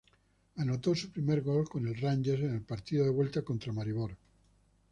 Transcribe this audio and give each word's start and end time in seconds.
Anotó 0.55 0.95
su 0.95 1.11
primer 1.11 1.41
gol 1.43 1.69
con 1.69 1.87
el 1.87 1.95
Rangers 1.95 2.41
en 2.41 2.55
el 2.55 2.63
partido 2.63 3.03
de 3.05 3.11
vuelta 3.11 3.43
contra 3.43 3.71
Maribor. 3.71 4.17